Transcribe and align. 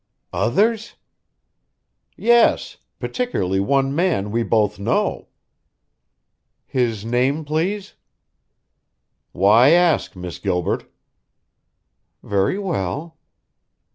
"Others?" 0.33 0.95
"Yes 2.17 2.77
particularly 2.97 3.59
one 3.59 3.93
man 3.95 4.31
we 4.31 4.41
both 4.41 4.79
know." 4.79 5.27
"His 6.65 7.05
name, 7.05 7.45
please?" 7.45 7.93
"Why 9.31 9.69
ask, 9.69 10.15
Miss 10.15 10.39
Gilbert?" 10.39 10.91
"Very 12.23 12.57
well." 12.57 13.19